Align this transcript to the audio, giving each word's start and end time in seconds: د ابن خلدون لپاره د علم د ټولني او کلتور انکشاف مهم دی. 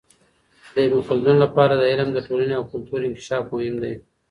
د 0.73 0.75
ابن 0.87 0.99
خلدون 1.07 1.37
لپاره 1.45 1.73
د 1.75 1.83
علم 1.91 2.09
د 2.13 2.17
ټولني 2.27 2.53
او 2.57 2.63
کلتور 2.71 2.99
انکشاف 3.03 3.43
مهم 3.53 3.75
دی. 3.83 3.93